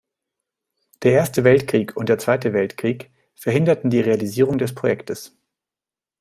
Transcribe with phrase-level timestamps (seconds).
[1.03, 5.37] Der Erste Weltkrieg und der Zweite Weltkrieg verhinderten die Realisierung des Projekts.